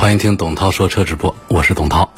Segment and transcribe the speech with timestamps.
[0.00, 2.10] 欢迎听董涛说车直播，我是董涛。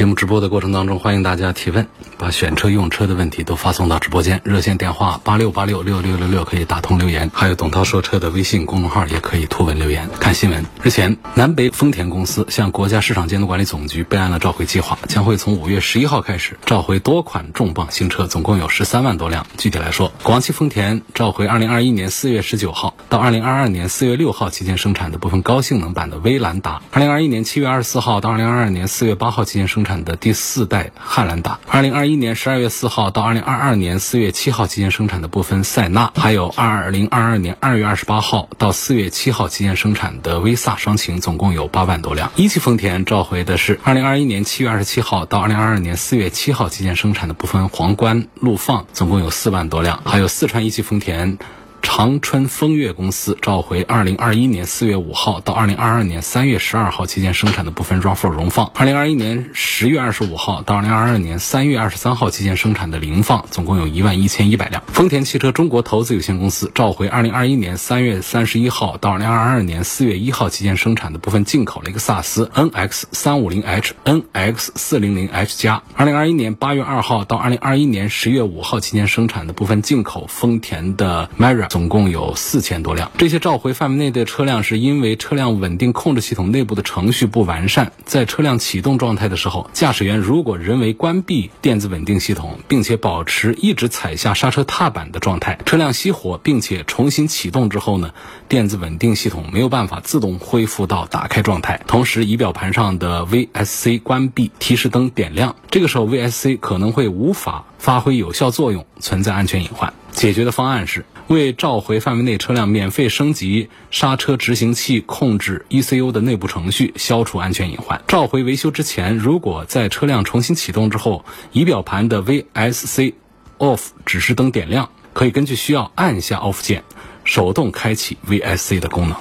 [0.00, 1.86] 节目直播的过程当中，欢迎大家提问，
[2.16, 10.08] 把选车用车的问题都发送到直播间，热线电话八六八六六六六六可以打通留言，还有董涛说车的微信公众号也可以图文留言。
[10.18, 19.46] 看新闻，日前，南北丰田公司向国家市场监督管理总局备案了召回计划，将会从五月十一号开始召回多款重磅新车，总共有十三万多辆。
[19.58, 42.30] 具体来说，广汽丰田召回二零二一年四月十九号到二零二二年四月六号期间生产的部分高性能版的威兰达，二零二一年七月二十四号到二零二二年四月八号期间生产的第四代汉兰达，二零二一年十二月四号到二零二二年四月七号期间生产的部分塞纳，还有二零二二年二月二十八号到四月七号期间生产的威飒双擎，总共有八万多辆。
[42.36, 50.02] 一汽丰田召回的是二零二一年七月二十七号到二零二二年四月七号期间生产的部分皇冠、陆放，总共有四万多辆。
[50.04, 51.38] 还有四川一汽丰田。
[51.82, 64.82] 长春风月公司召回二零二一年四月五号到二零二二年三月十二号期间生产的部分 RAV4 荣放，二零二一年十月二十五号到二零二二年三月二十三号期间生产的凌放，总共有一万一千一百辆。
[64.88, 81.69] 丰田汽车中国投资有限公司召回二零二一年三月三十一号到二零二二年四月一号期间生产的部分进口雷克萨斯 NX 三五零 H、NX 四零零 H 加，二零二一年八月二号到二零二一年十月五号期间生产的部分进口丰田的 Mera。
[81.70, 98.10] 总共有四千多辆，这些召回范围内的车辆是因为车辆稳定控制系统内部的程序不完善，在车辆启动状态的时候，驾驶员如果人为关闭电子稳定系统，并且保持一直踩下刹车踏板的状态，车辆熄火并且重新启动之后呢，
[98.48, 109.94] 电子稳定系统没有办法自动恢复到打开状态，同时仪表盘上的 VSC 关闭提示灯点亮，这个时候 VSC 可能会无法发挥有效作用，存在安全隐患。
[110.10, 118.02] 解决的方案是为召回范围内车辆免费升级刹车执行器控制 ECU 的内部程序，消除安全隐患。
[118.08, 123.14] 召回维修之前，如果在车辆重新启动之后，仪表盘的 VSC
[123.58, 126.82] Off 指示灯点亮，可以根据需要按下 Off 键，
[127.22, 129.16] 手动开启 VSC 的功能。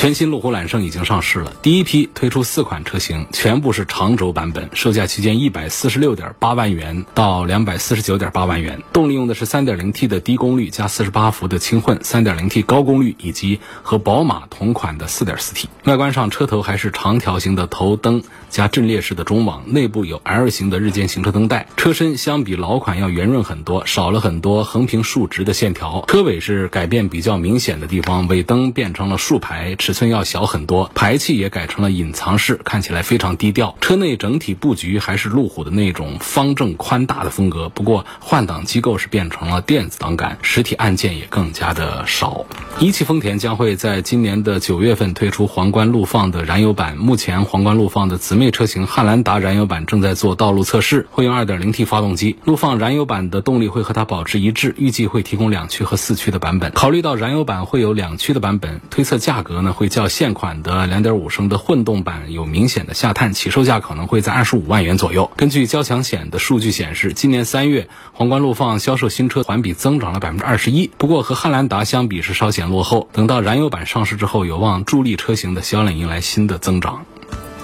[0.00, 8.82] 全新路虎揽胜已经上市了，第一批推出四款车型，全部是长轴版本，售价区间一百四十六点八万元到两百四十九点八万元。
[8.94, 15.68] 动力用的是三点零 T 的低功率加四十八伏的轻混，三点零 T 高功率以及和宝马同款的四点四 T。
[15.84, 21.66] 外观上，车头还是长条形的头灯加阵列式的中网，内部有 L 型的日间行车灯带。
[21.76, 26.02] 车身相比老款要圆润很多，少了很多横平竖直的线条。
[26.08, 29.76] 车尾是改变比较明显的地方，尾灯变成了竖排。
[29.90, 33.74] 尺寸要小很多，排气也改成了隐藏式，看起来非常低调。
[33.80, 42.46] 车内整体布局还是路虎的那种方正宽大的风格，不过换挡机构是变成了电子档杆，实体按键也更加的少。
[42.78, 52.36] 一汽丰田将会在今年的九月份推出皇冠陆放的燃油版，目前皇冠陆放的姊妹车型汉兰达燃油版正在做道路测试，会用 2.0T 发动机。
[52.44, 56.70] 陆放燃油版的动力会和它保持一致，预计会提供两驱和四驱的版本。
[56.70, 65.30] 考虑到燃油版会有两驱的版本，推测价格呢会较现款的2.5升的混动版有明显的下探，起售价可能会在25万元左右。
[65.38, 73.08] 根据交强险的数据显示，今年三月皇冠陆放销售新车环比增长了百分之二十一，不过和汉兰达相比是稍显落后。
[73.14, 77.06] 等到燃油版上市之后，有望助力车型的销量迎来新的增长。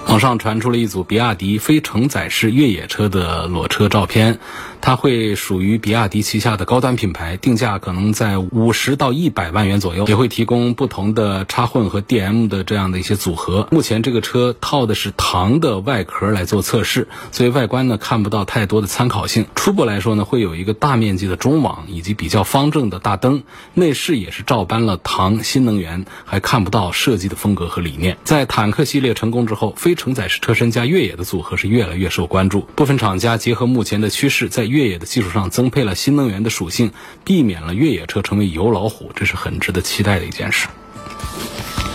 [0.09, 4.38] 网上传出了一组比亚迪非承载式越野车的裸车照片，
[4.86, 13.66] 它会属于比亚迪旗下的高端品牌，定价可能在五十到一百万元左右，也会提供不同的插混和 DM 的这样的一些组合。
[13.72, 19.47] 目前这个车套的是唐的外壳来做测试，所以外观呢看不到太多的参考性。
[19.56, 23.42] 初步来说呢，会有一个大面积的中网以及比较方正的大灯，
[23.74, 28.18] 内饰也是照搬了唐新能源，还看不到设计的风格和理念。
[28.22, 32.60] 在坦克系列成功之后，非承载式车身加越野的组合是越来越受关注。
[32.60, 36.93] 部分厂家结合目前的趋势，在越野的基础上增配了新能源的属性，
[37.25, 40.69] 避免了越野车成为油老虎，这是很值得期待的一件事。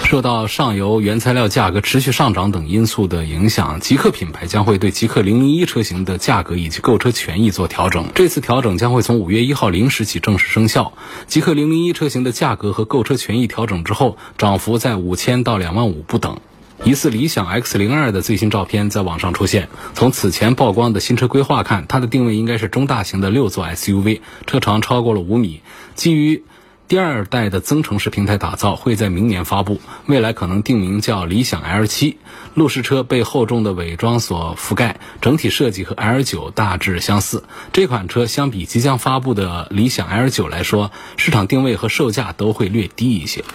[0.03, 8.07] 受到上游原材料价格持续上涨等因素的影响，极氪品牌将会对极氪零零一车型的价格以及购车权益做调整。
[8.13, 10.91] 这次调整将会从五月一号零时起正式生效。
[11.27, 16.39] 极氪零零一车型的价格和购车权益调整之后，涨幅在五千到两万五不等。
[16.83, 19.69] 疑似理想 X 零二的最新照片在网上出现。
[19.93, 25.61] 从此前曝光的新车规划看，它的定位应该是中大型的六座 SUV，车长超过了五米。
[25.93, 26.43] 基于
[26.87, 29.79] 第二代的增程式平台打造，会在明年发布。
[30.07, 32.17] 未来可能定名叫理想 L 七。
[32.55, 37.43] 路试车被厚重的伪装所覆盖，整体设计和 L 九大致相似。
[37.71, 43.45] 这款车相比即将发布的理想 L 九来说，市场定位和售价都会略低一些。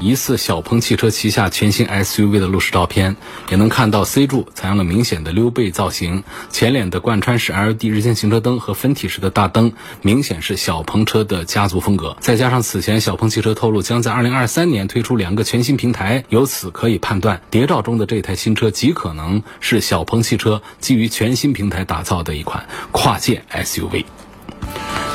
[0.00, 3.16] 疑似小鹏汽车旗下全新 SUV 的路试照片，
[3.50, 9.72] 也能看到 C 柱采用了明显的溜背造型，前脸的贯穿式 LED 日间行车灯和分体式的大灯，
[10.02, 12.16] 明显是小鹏车的家族风格。
[12.20, 24.04] 再加上此前小鹏汽车透露将在2023年推出两个全新平台，由此可以判断，谍照中的这台新车极可能是小鹏汽车基于全新平台打造的一款跨界 SUV。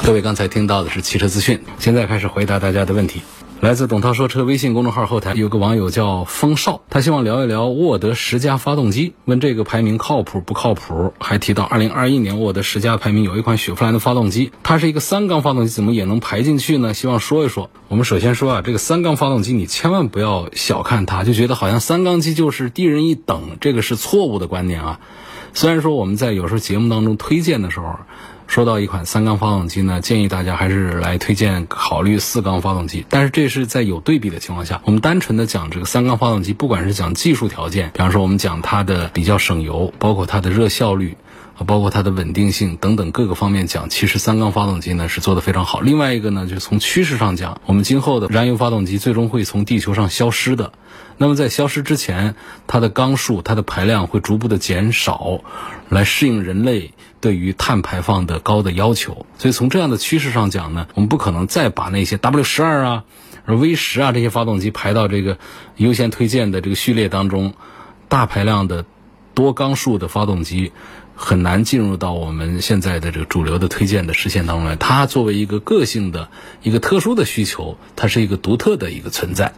[0.04, 3.22] 各位刚才听到的是汽车资讯，现在开始回答大家的问题。
[3.64, 11.14] 来自董涛说车微信公众号后台有个网友叫风少，他希望聊一聊沃德十佳发动机，问这个排名靠谱不靠谱？
[11.18, 16.94] 还提到二零二一年沃德十佳排名有一款雪佛兰的发动机，它是一个三缸发动机，怎么也能排进去呢？
[16.94, 17.70] 希望说一说。
[17.88, 25.00] 我们首先说啊，这个三缸发动机你千万不要小看它，就觉得好像三缸机就是低人一等，这个是错误的观念啊。
[25.54, 27.96] 虽然说我们在有时候节目当中推荐的时候。
[28.54, 33.04] 说到一款三缸发动机呢，建议大家还是来推荐考虑四缸发动机。
[33.10, 41.18] 但是这是在有对比的情况下，我们单纯的讲这个三缸发动机，不管是讲技术条件，比方说我们讲它的比较省油，包括它的热效率，
[41.56, 45.80] 啊，包括它的稳定性等等各个方面讲，其实三缸发动机呢是做的非常好。
[45.82, 50.74] 另外一个呢，就是从趋势上讲，我们今后的燃油发动机最终会从地球上消失的。
[51.18, 52.36] 那么在消失之前，
[52.66, 55.42] 它的缸数、它的排量会逐步的减少，
[55.90, 59.26] 来适应人类对于碳排放的高的要求。
[59.38, 63.04] 所以从这样的趋势上讲呢，我们不可能再把那些 W 十二啊、
[63.46, 65.38] V 十啊这些发动机排到这个
[65.78, 67.54] 优先推荐的这个序列当中。
[68.10, 68.86] 大排量的
[69.34, 70.72] 多缸数的发动机
[71.16, 74.76] 很难进入到我们现在的这个主流的推荐的视线当中来。
[74.76, 76.30] 它作为一个个性的
[76.64, 79.54] 一个特殊的需求，它是一个独特的一个存在。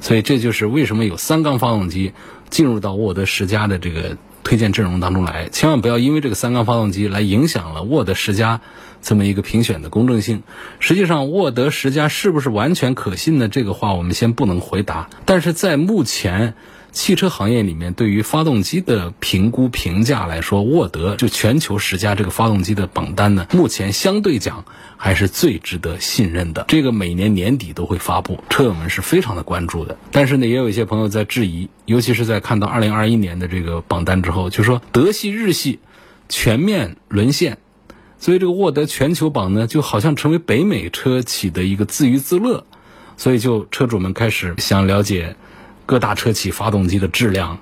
[0.00, 2.12] 所以这就是为什么有三缸发动机
[2.48, 8.60] 进入到沃德十佳的这个推荐阵容当中来，千万不要因为这个三缸发动机来影响了沃德十佳
[9.02, 10.42] 这么一个评选的公正性。
[10.78, 13.48] 实际上，沃德十佳是不是完全可信呢？
[13.48, 15.08] 这个话我们先不能回答。
[15.24, 16.54] 但是在目前。
[16.94, 24.64] 汽车行业里面，对于发动机的评估评价来说，沃德就全球十佳这个发动机的榜单呢，目前相对讲
[24.96, 26.64] 还是最值得信任的。
[26.68, 29.98] 这个每年年底都会发布，车友们是非常的关注的。
[30.12, 35.80] 但是呢，也有一些朋友在质疑，尤其是在看到二零二一年的这个榜单之后，就说德系、日系
[36.28, 37.58] 全面沦陷，
[38.20, 42.64] 所以这个沃德全球榜呢，就好像成为北美车企的一个自娱自乐，
[43.16, 45.34] 所以就车主们开始想了解。
[45.86, 47.58] 各大车企发动机的质量，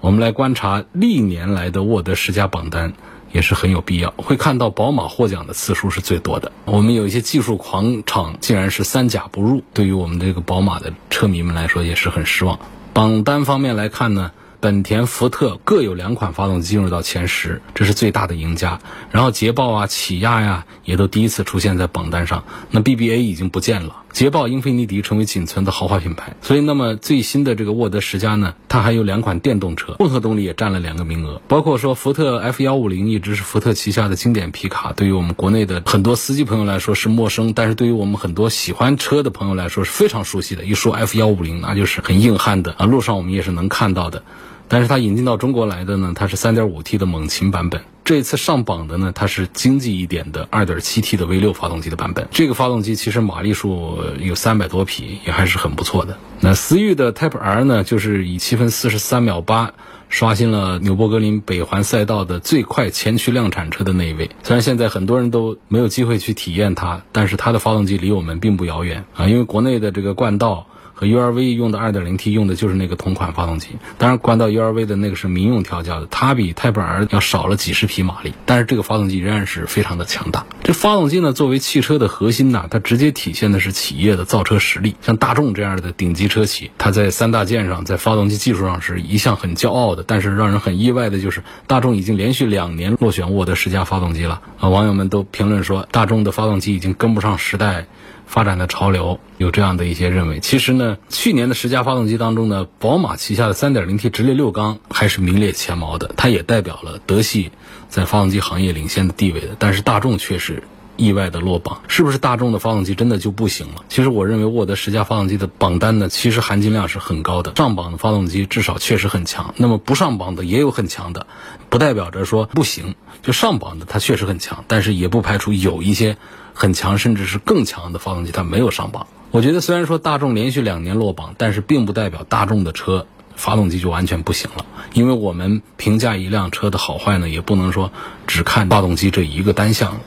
[0.00, 2.92] 我们来观察历年来的沃德十佳榜单
[3.32, 4.12] 也是很有必要。
[4.16, 6.52] 会看到宝马获奖的次数是最多的。
[6.64, 12.58] 我们有一些技术狂厂竟然是三甲不入，对于我们这个宝马的车迷们来说也是很失望。
[12.92, 14.32] 榜单方面来看呢？
[14.60, 18.78] 本田、福特各有两款发动机进入到前十，这是最大的赢家。
[19.10, 22.44] 然后捷豹啊、起亚呀，也都第一次出现在榜单上。
[22.70, 26.36] 那 BBA 已经不见了，捷豹、英菲尼迪成为仅存的豪华品牌。
[26.42, 31.40] 所以，那么最新的这个沃德十佳呢，它还有两款电动车，混合动力也占了两个名额。
[31.48, 40.64] 包括说福特 F 幺五零一直是福特旗下的经典皮卡，对于我们国内的很多司机朋友来说是陌生，但是对于我们很多喜欢车的朋友来说是非常熟悉的。
[40.64, 44.22] 一说 F 幺五零，那就是很硬汉的啊，路上我们也是能看到的。
[44.70, 47.82] 但是它引进到中国来的呢，它是 3.5T 的猛禽版本。
[48.04, 52.28] 这次上榜的呢，它是经济一点的 2.7T 的 V6 发动机的版本。
[52.30, 56.16] 这个发动机其实马力数有三百多匹，也还是很不错的。
[56.38, 59.72] 那思域的 Type R 呢，就是以七分四十三秒八
[60.08, 64.30] 刷新了纽博格林北环赛道的最快前驱量产车的那一位。
[64.44, 70.68] 虽然现在很多人都没有机会去体验它，但是它的发动机离我们并不遥远啊，因为国内的这个冠道。
[71.00, 80.44] 和 URV 用的 2.0T 用的就是那个同款发动机，当然关到 URV 的那个是民用调教的，它比 Type R 要少了几十匹马力，但是这个发动机仍然是非常的强大。
[80.62, 84.94] 这发动机呢，作为汽车的核心呢，它直接体现的是企业的造车实力。
[85.00, 90.04] 像大众这样的顶级车企，它在三大件上，在发动机技术上是一向很骄傲的。
[90.06, 94.68] 但是让人很意外的就是，大众已经连续两年落选沃德十佳发动机了啊！
[94.68, 97.86] 网友们都评论说，大众的发动机已经跟不上时代。
[98.30, 107.50] 发展的潮流有这样的一些认为，其实呢，去年的十佳发动机当中呢，宝马旗下的 3.0T 直列六缸还是名列前茅的，它也代表了德系
[107.88, 109.48] 在发动机行业领先的地位的。
[109.58, 110.62] 但是大众却是
[110.96, 113.82] 意外的落榜，是不是大众的发动机真的就不行了？
[113.88, 117.56] 其实我认为沃德十佳发动机的榜单呢，其实含金量是很高的。
[117.56, 121.26] 上榜的发动机至少确实很强，那么不上榜的也有很强的，
[121.68, 122.94] 不代表着说不行。
[123.22, 126.16] 就上榜的它确实很强，但是也不排除有一些
[126.60, 129.06] 很强甚至是更强的发动机它没有上榜。
[129.30, 134.66] 我觉得虽然说大众连续两年落榜，但是并不代表大众的车发动机就完全不行了。
[134.92, 137.90] 因为我们评价一辆车的好坏呢，也不能说
[138.26, 139.98] 只看发动机这一个单项。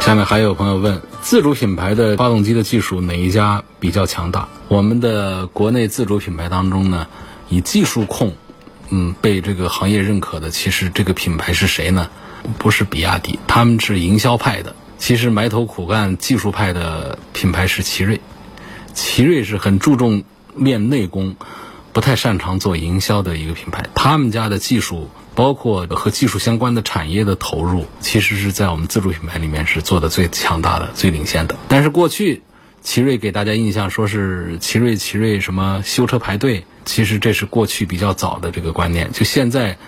[0.00, 4.48] 下面还有朋友问，自主品牌的发动机的技术哪一家比较强大？
[4.68, 7.06] 我们的国内自主品牌当中呢，
[7.50, 8.32] 以技术控，
[8.90, 12.10] 嗯，被这个行业认可的，其实这个品牌是谁呢？
[12.58, 14.74] 不是比亚迪，他们是营销派的。
[14.98, 18.20] 其实埋头苦干技术派的品牌是奇瑞，
[18.92, 21.36] 奇瑞是很注重练内功。
[21.92, 31.56] 不太擅长做营销的一个品牌，他们家的技术，包括和技术相关的产业的投入，其实是在我们自主品牌里面是做的最强大的、最领先的。
[31.66, 32.42] 但是过去，
[32.82, 39.12] 奇瑞给大家印象说是奇瑞奇瑞什么修车排队，其实这是过去比较早的这个观念。
[39.12, 39.78] 就现在，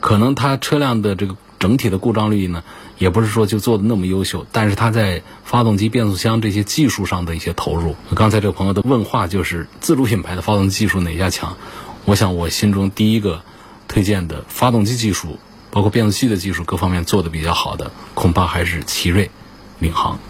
[0.00, 2.62] 可能它车辆的这个整体的故障率呢。
[2.96, 7.96] 也不是说就做的那么优秀，但是它在发动机、变速箱这些技术上的一些投入。
[8.14, 11.56] 刚才这个朋友的问话就是自主品牌的发动机技术哪家强？
[12.04, 13.42] 我想我心中第一个
[13.88, 15.40] 推荐的发动机技术，
[15.72, 19.28] 包括变速器的技术各方面做的比较好的，恐怕还是奇瑞
[19.80, 20.20] 领航。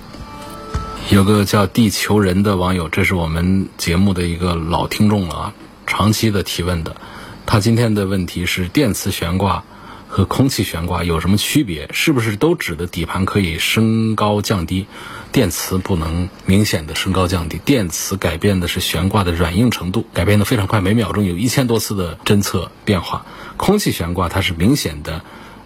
[1.10, 5.54] 有个叫地球人的网友，这是我们节目的一个老听众了啊，
[5.86, 6.96] 长期的提问的。
[7.44, 9.64] 他今天的问题是电磁悬挂。
[10.06, 11.90] 和空气悬挂有什么区别？
[11.92, 14.86] 是不是都指的底盘可以升高降低，
[15.32, 17.58] 电磁不能明显的升高降低？
[17.64, 23.26] 电磁改变的是悬挂的软硬程度，改变的非常快，每秒钟有一千多次的侦测变化。
[23.56, 25.22] 空气悬挂它是明显的，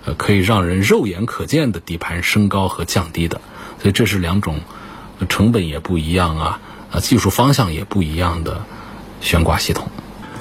[0.07, 3.42] 呃，可以让人肉眼可见的底盘升高和降低的。
[3.83, 4.61] 所以这是两种，
[5.29, 6.61] 成本也不一样啊，
[6.93, 8.63] 啊，技术方向也不一样的
[9.21, 9.89] 悬挂系统。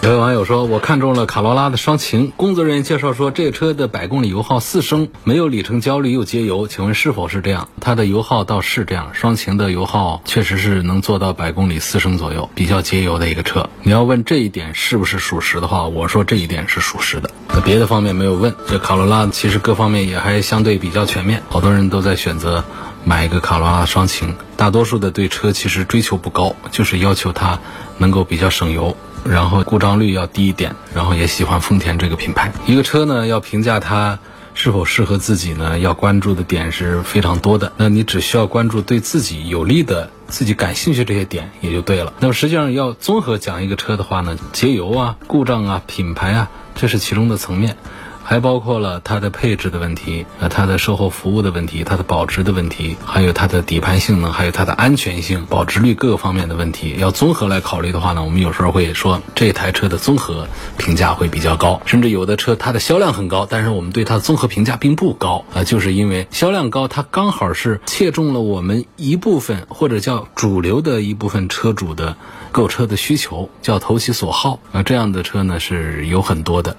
[0.04, 7.68] 有位网友说：“我看中了卡罗拉的双擎，工作人员介绍说，这车的百公里油耗四升，没有里程焦虑又节油，请问是否是这样？
[7.82, 13.68] 它的油耗倒是这样，双擎的油耗确实是能做到百公里四升左右，比较节油的一个车。
[13.82, 17.32] 你要问这一点是不是属实的话，我说这一点是属实的。
[17.66, 22.64] 别的方面没有问，这卡罗拉其实各方面也还相对比较全面，好多人都在选择
[23.08, 27.58] 买一个卡罗拉双擎，大多数的对车其实追求不高，就是要求它
[28.00, 32.52] 能够比较省油。”然后故障率要低一点，然后也喜欢丰田这个品牌。
[32.66, 34.20] 一个车呢，要评价它
[34.54, 37.72] 是否适合自己呢，要关注的点是非常多的。
[37.78, 42.12] 那你只需要关注对自己有利的、自己感兴趣这些点也就对了。
[42.20, 47.78] 那么实际上要综合讲一个车的话呢，节油啊、故障啊、品牌啊，这是其中的层面。
[48.30, 60.46] 还包括了它的配置的问题，呃，它的售后服务的问题，它的保值的问题，还有它的底盘性能，还有它的安全性、保值率各个方面的问题，要综合来考虑的话呢，我们有时候会说这台车的综合
[60.78, 72.18] 评价会比较高，甚至有的车它的销量很高，但是我们对它的综合评价并不高啊，就是因为销量高，它刚好是切中了我们一部分或者叫主流的一部分车主的
[72.52, 76.76] 购车的需求，叫投其所好啊，这样的车呢是有很多的。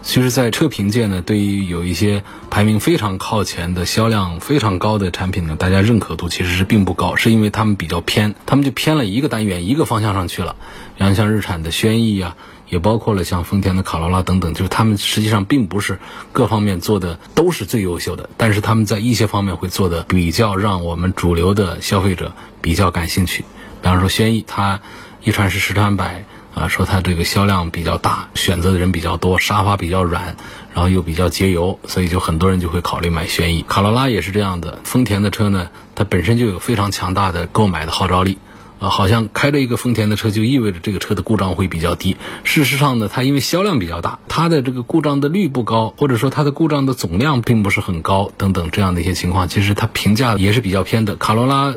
[0.00, 10.56] 其实，在车评界呢，对于有一些排名非常靠前的、销量非常高的产品呢，大家认可度其实是并不高，是因为他们比较偏，他们就偏了一个单元、一个方向上去了。
[10.96, 12.36] 然后像日产的轩逸啊，
[12.70, 15.98] 也包括了像丰田的卡罗拉等等，就是他们实际上并不是
[16.32, 23.44] 各方面做的都是最优秀的，但是他们在一些方面会做的比较让我们主流的消费者比较感兴趣。
[23.82, 24.80] 比方说轩逸，它
[25.22, 26.24] 一传十，十传百。
[26.58, 30.34] 啊，说它这个销量比较大，选择的人比较多，沙发比较软，
[30.74, 33.64] 然后又比较节油，所以就很多人就会考虑买轩逸。
[33.68, 38.38] 卡罗拉也是这样的，丰田的车呢，它本身就有非常强大的购买的号召力，
[38.80, 42.16] 啊，好像开着一个丰田的车就意味着这个车的故障会比较低。
[42.42, 51.14] 事实上呢，它因为销量比较大，它的这个故障的率不高，或者说它的故障的总量并不是很高，等等这样的一些情况，其实它评价也是比较偏的。
[51.14, 51.76] 卡罗拉。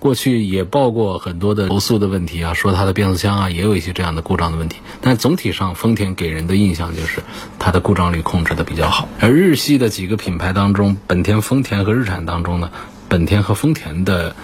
[0.00, 4.78] 过去也报过很多的投诉的问题啊，说它的变速箱啊也有一些这样的故障的问题。
[5.02, 7.22] 但总体上，丰田给人的印象就是
[7.58, 9.06] 它的故障率控制的比较好。
[9.20, 12.70] 而日系的几个品牌当中，本田、丰田和日产当中呢，
[13.08, 14.34] 本田和丰田的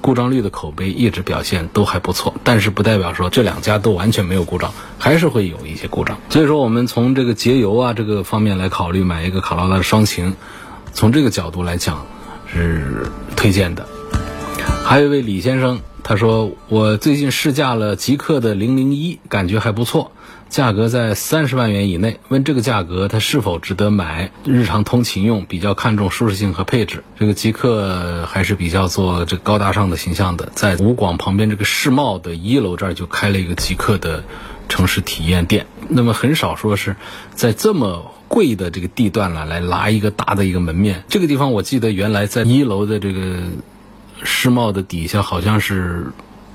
[0.00, 2.34] 故障率的口碑一直表现都还不错。
[2.42, 6.18] 但是不代表说这两家都完全没有故障，还是会有一些故障。
[6.30, 10.34] 所以说，我们从这个节油啊这个方面来考虑，买一个卡罗拉的双擎，
[10.94, 12.06] 从这个角度来讲
[12.50, 13.06] 是
[13.36, 13.86] 推荐的。
[14.84, 20.12] 还有一位李先生他说我最近试驾了极氪的零零一，感觉还不错。
[20.50, 24.30] 价格在三十万元以内，问这个价格它是否值得买？
[24.44, 27.02] 日常通勤用，比较看重舒适性和配置。
[27.18, 34.22] 这个极客还是比较做这高大上的形象的，在武广旁边这个世贸的一楼这儿就开了一个极客的
[34.68, 35.66] 城市体验店。
[35.88, 36.94] 那么很少说是
[37.34, 41.04] 在这么贵的这个地段了来拿一个大的一个门面。
[41.08, 43.38] 这个地方我记得原来在一楼的这个
[44.24, 46.06] 世贸的底下好像是。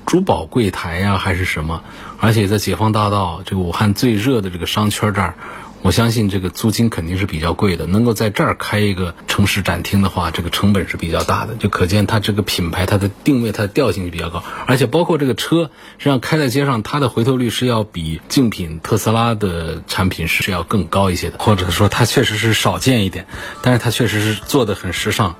[0.06, 1.84] 珠宝柜台呀，还是什么？
[2.18, 5.34] 而且在解放大道这个武汉最热的这个商圈这儿，
[5.82, 7.86] 我相信这个租金肯定是比较贵的。
[7.86, 14.42] 能够在这儿开一个城市展厅的话，这个成本是比较大的，就可见它这个品牌它的定位它的调性就比较高。
[14.66, 23.28] 而且包括这个车，实际上开在街上，它的回头率是要比竞品特斯拉的产品是要更高一些的，或者说它确实是少见一点，
[23.62, 25.36] 但是它确实是做的很时尚。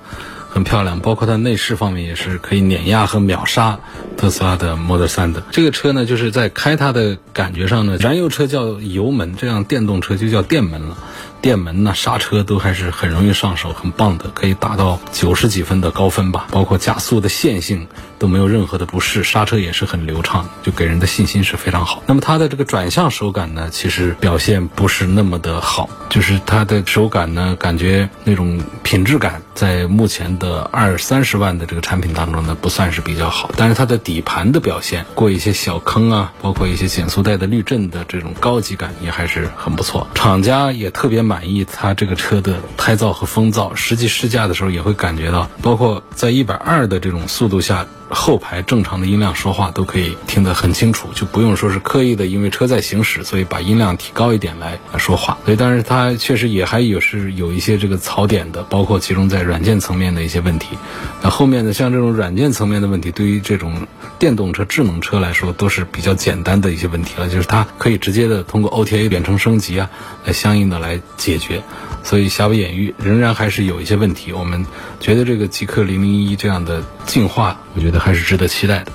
[0.53, 3.79] 很漂亮，包括它内饰方面也是可以碾压和秒杀
[4.17, 5.41] 特斯拉的 Model 3的。
[5.49, 10.97] 这个车呢，就是在开它的感觉上呢，燃油车叫油门，这样电动车就叫电门了。
[11.41, 16.47] 电门呢，刹车都还是很容易上手，很棒的，可以达到九十几分的高分吧。
[16.51, 17.87] 包括加速的线性
[18.21, 22.03] 都没有任何的不适，刹车也是很流畅，就给人的信心是非常好。
[22.05, 33.49] 那么它的这个转向手感呢，其实表现不是那么的好，就是它的手感呢，感觉那种品质感在目前的二三十万的这个产品当中呢，不算是比较好。
[33.57, 40.05] 但是它的底盘的表现，过一些小坑啊，包括一些减速带的滤震的这种高级感也还是很不错。
[40.13, 41.21] 厂家也特别。
[41.21, 47.85] 满意它这个车的胎噪和风噪，实际试驾的时候也会感觉到，包括在一百二的这种速度下。
[48.11, 55.37] 后排正常的音量说话都可以听得很清楚，就不用说是刻意的，因为车在行驶，所以把音量提高一点来说话。
[55.45, 60.77] 所以，但是它确实也还有是有一些这个槽点的，包括其中在软件层面的一些问题。
[61.21, 63.87] 那后面的像这种软件层面的问题，对于这种
[64.19, 69.89] 电动车、智能车来说都是比较简单的一些问题了，就是它可以直接的通过 OTA 远程升级啊，
[70.25, 71.61] 来相应的来解决。
[72.03, 74.33] 所以瑕不掩瑜，仍然还是有一些问题。
[74.33, 74.65] 我们
[74.99, 78.91] 觉得这个极氪零零一这样的进化，我觉得还是值得期待的。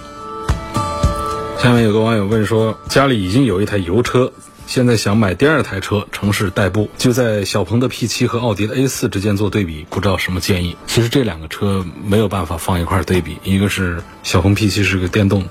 [1.58, 4.32] 下面有个网友问说，家里已经有一台油车，
[4.66, 10.76] 现在想买第二台车，城市代步，就在小鹏的 P7 和奥迪的 A4 之间做对比，不知道什么建议。
[10.87, 15.48] 其实这两个车没有办法放一块对比，一个是小鹏 P7 是个电动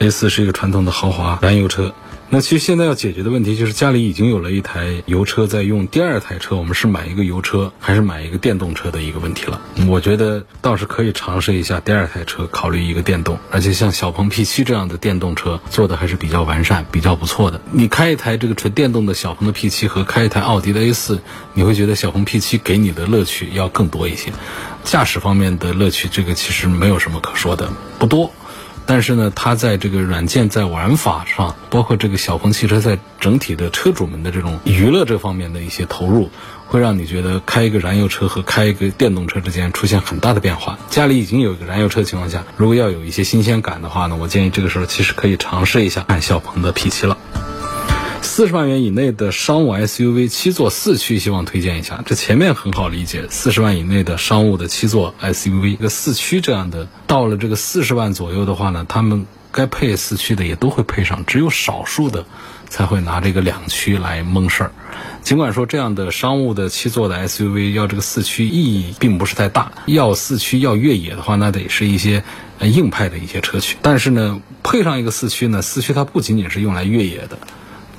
[0.00, 1.94] ，A4 是一个传统的豪华燃油车。
[2.28, 9.60] 那其实现在要解决的问题就是家里已经有了一台油车在用，第二台车我们是买一个油车还是买一个电动车的一个问题了。
[9.86, 17.60] 我觉得倒是可以尝试一下第二台车，考虑一个电动，而且像小鹏 P7 这样的电动车做的还是比较完善、比较不错的。
[17.70, 21.20] 你开一台这个纯电动的小鹏的 P7 和开一台奥迪的 A4，
[21.54, 24.32] 你会觉得小鹏 P7 给你的乐趣要更多一些，
[24.82, 28.32] 驾驶方面的乐趣这个其实没有什么可说的，不多。
[28.86, 36.30] 但是呢，它在这个软件在玩法上，包括这个小鹏汽车在整体的车主们的这种娱乐这方面的一些投入，
[36.68, 40.78] 会让你觉得开一个燃油车和开一个电动车之间出现很大的变化。
[40.88, 47.18] 家里已经有一个燃油车的情况下，如果要有一些新鲜感的话呢，我建议这个时候其实可以尝试一下看小鹏的 P7 了。
[48.36, 52.02] 四十万元以内的商务 SUV 七座四驱，希望推荐一下。
[52.04, 62.26] 这前面很好理解，四十万以内的商务的七座 SUV，一个四驱这样的，到了这个四十万左右的话呢，他们该配四驱的也都会配上，只有少数的
[62.68, 64.72] 才会拿这个两驱来蒙事儿。
[65.22, 72.22] 尽管说这样的商务的七座的 SUV 要这个四驱意义并不是太大，要四驱要越野的话，那得是一些
[72.60, 73.78] 硬派的一些车去。
[73.80, 77.38] 但是呢，配上一个四驱呢，四驱它不仅仅是用来越野的。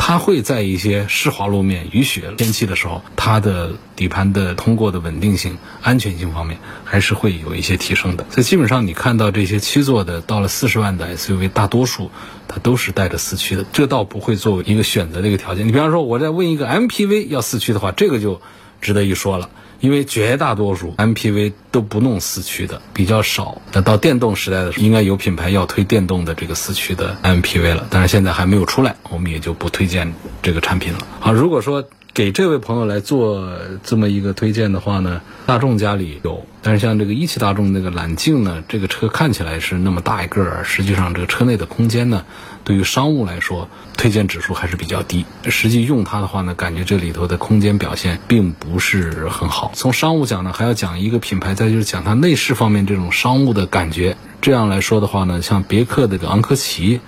[0.07, 8.25] 它会在一些湿滑路面、雨雪天气的时候，它的底盘的通过的稳定性、安全性方面还是会有一些提升的。
[8.29, 12.09] 所以基本上你看到这些七座的到了四十万的 SUV，大多数
[12.47, 15.67] 它都是带着四驱的，这倒不会作为一个选择的一个条件。
[15.67, 18.39] 你比方说，我再问一个 MPV 要四驱的话，这个就
[18.79, 19.49] 值得一说了。
[19.79, 23.61] 因为绝大多数 MPV 都不弄四驱的，比较少。
[23.73, 30.11] 那到电动时代的时候，应该有品牌要推电动的这个四驱的 MPV 了，但是现在还没有出来，我们也就不推荐
[30.41, 30.99] 这个产品了。
[31.19, 33.47] 好，如果说给这位朋友来做
[33.83, 36.45] 这么一个推荐的话呢，大众家里有。
[36.63, 42.25] 但是像这个一汽大众那个揽境呢，这个车看起来是那么大一个，实际上这个车内的空间呢，
[42.63, 45.25] 对于商务来说，推荐指数还是比较低。
[45.45, 49.71] 实际用它的话呢，感觉这里头的空间表现并不是很好。
[49.75, 54.17] 从商务讲呢，还要讲一个品牌，再就是讲它内饰方面这种商务的感觉。
[54.41, 56.99] 这样来说的话呢，像别克的这个昂科旗。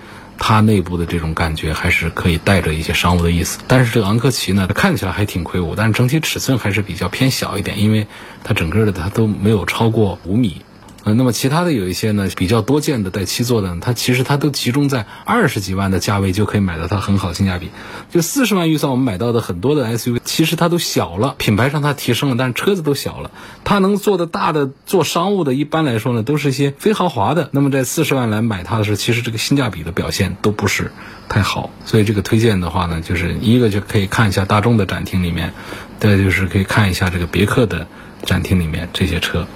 [0.42, 8.06] 它内部的这种感觉还是可以带着一些商务的意思，但是这个昂科旗呢，它看起来还挺魁梧，但是整体尺寸还是比较偏小一点，因为
[8.42, 10.62] 它整个的它都没有超过五米，
[11.04, 17.70] 呃，那么其他的有一些呢，比较多见的带七座的，它其实它都集中在二十几万的价位就可以买到它很好性价比。
[18.10, 23.30] 就四十万预算我们买到的很多的 SUV，其实它都小了，品牌上它提升了，但是车子都小了。
[23.64, 27.48] 它能做的大的做商务的，一般来说呢，都是一些非豪华的。
[27.52, 30.92] 那么在四十万来买它的时候，其实这个性价比的表现都不是
[31.30, 31.70] 太好。
[31.86, 35.54] 所以这个推荐的话呢，就是一个就可以看一下大众的展厅里面，
[35.98, 37.86] 再就是可以看一下这个别克的
[38.24, 39.46] 展厅里面，这些车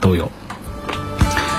[0.00, 0.32] 都有。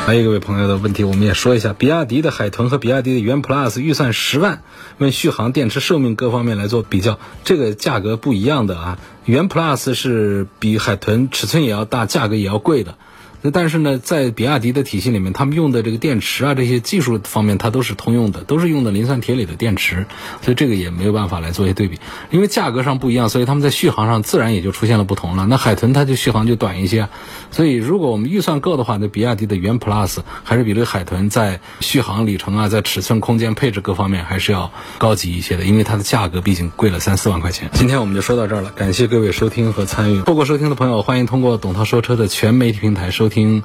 [0.08, 4.64] 还有一位朋友的问题，我们也说一下，比亚迪的海豚和比亚迪的元 Plus 预算十万，
[5.00, 9.00] 问续航、电池寿命各方面来做比较，这个价格不一样的啊。
[9.26, 12.96] 元 Plus 是比海豚尺寸也要大，价格也要贵的。
[13.44, 20.08] 那但是呢，在比亚迪的体系里面，他们用的这个电池啊，这些技术方面，它都是通用的，都是用的磷酸铁锂的电池，
[20.42, 22.00] 所以这个也没有办法来做一些对比。
[22.32, 25.46] 因为价格上不一样，所以他们在续航上自然也就出现了不同了。
[25.46, 27.10] 那海豚它就续航就短一些，
[27.52, 37.70] 所以如果我们预算够的话，那比亚迪的元 Plus 还是比这个海豚在续航里程啊，在尺寸、空间配置各方面还是要高级一些的，因为它的价格毕竟贵了三四万块钱。
[37.74, 40.24] 今天我们就说到这儿了，感谢各位收听和参与。
[40.24, 43.37] 错过收听的朋友，欢迎通过董涛说车的全媒体平台收听。
[43.38, 43.62] 听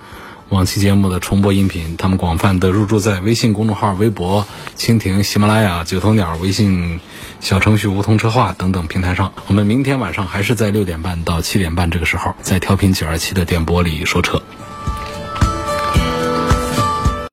[0.50, 7.00] 往期节目的重播音频，他们广泛的入驻在微信公众号、微博、蜻蜓、喜马拉雅、九头鸟、微信
[7.40, 9.32] 小程序、梧桐车话等等平台上。
[9.46, 14.42] 我们明天晚上还是在六点半到七点半这个时候，在调频九二七的电波里说车。